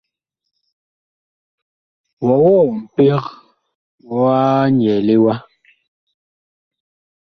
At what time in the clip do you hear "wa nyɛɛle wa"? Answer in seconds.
4.17-5.33